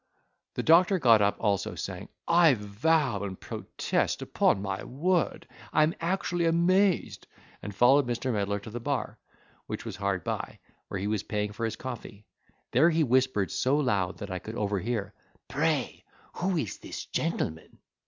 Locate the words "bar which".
8.79-9.85